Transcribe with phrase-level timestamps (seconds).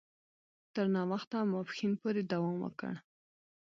[0.73, 2.93] تر ناوخته ماپښین پوري دوام وکړ.